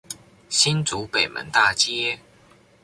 [0.49, 2.17] 新竹北門大街